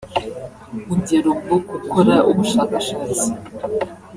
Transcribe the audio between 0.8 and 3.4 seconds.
ugera ubwo kukora ubushakashatsi